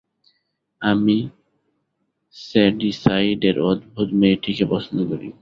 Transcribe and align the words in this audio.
আমি 0.81 1.17
শ্যাডিসাইডের 2.35 3.57
অদ্ভুত 3.61 4.09
মেয়েটিকে 4.19 4.65
পছন্দ 4.71 4.99
করি। 5.11 5.27